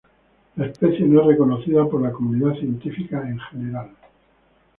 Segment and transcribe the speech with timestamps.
[0.55, 3.91] La especie no es reconocida por la comunidad científica en general.